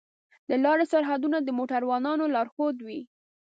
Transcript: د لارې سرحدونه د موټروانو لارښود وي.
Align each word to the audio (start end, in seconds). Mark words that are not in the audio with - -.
د 0.49 0.51
لارې 0.63 0.85
سرحدونه 0.91 1.37
د 1.43 1.49
موټروانو 1.57 2.23
لارښود 2.35 2.77
وي. 2.87 3.01